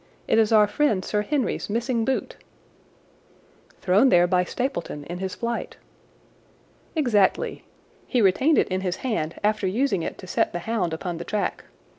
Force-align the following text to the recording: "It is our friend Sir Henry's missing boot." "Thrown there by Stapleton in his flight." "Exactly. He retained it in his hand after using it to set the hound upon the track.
"It 0.27 0.39
is 0.39 0.51
our 0.51 0.65
friend 0.65 1.05
Sir 1.05 1.21
Henry's 1.21 1.69
missing 1.69 2.05
boot." 2.05 2.35
"Thrown 3.81 4.09
there 4.09 4.25
by 4.25 4.43
Stapleton 4.43 5.03
in 5.03 5.19
his 5.19 5.35
flight." 5.35 5.77
"Exactly. 6.95 7.65
He 8.07 8.19
retained 8.19 8.57
it 8.57 8.67
in 8.69 8.81
his 8.81 8.95
hand 9.05 9.35
after 9.43 9.67
using 9.67 10.01
it 10.01 10.17
to 10.17 10.25
set 10.25 10.53
the 10.53 10.59
hound 10.65 10.91
upon 10.91 11.19
the 11.19 11.23
track. 11.23 11.65